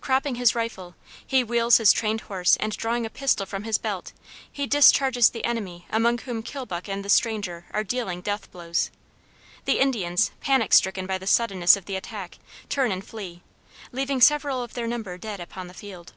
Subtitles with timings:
[0.00, 0.94] Cropping his rifle,
[1.26, 4.12] he wheels his trained horse and drawing a pistol from his belt
[4.48, 8.92] he charges the enemy among whom Kilbuck and the stranger are dealing death blows.
[9.64, 13.42] The Indians, panic stricken by the suddenness of the attack, turn and flee,
[13.90, 16.12] leaving several of their number dead upon the field.